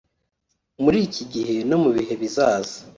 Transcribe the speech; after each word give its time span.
muri 0.83 0.97
iki 1.07 1.23
gihe 1.33 1.55
no 1.69 1.77
mu 1.83 1.89
bihe 1.95 2.13
bizaza 2.21 2.77